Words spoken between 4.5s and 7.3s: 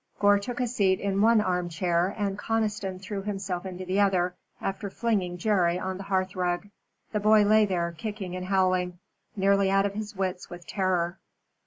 after flinging Jerry on the hearth rug. The